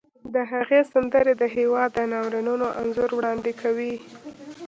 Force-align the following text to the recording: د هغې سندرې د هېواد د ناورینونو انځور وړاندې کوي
د 0.33 0.35
هغې 0.51 0.79
سندرې 0.91 1.33
د 1.37 1.43
هېواد 1.55 1.89
د 1.93 1.99
ناورینونو 2.11 2.67
انځور 2.81 3.09
وړاندې 3.15 3.51
کوي 3.61 3.93